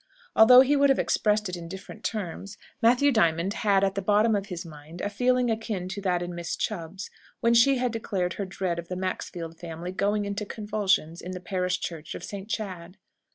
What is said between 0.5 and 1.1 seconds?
he would have